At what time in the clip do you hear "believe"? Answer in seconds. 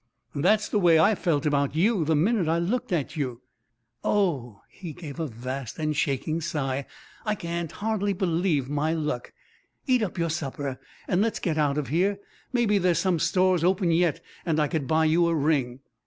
8.13-8.67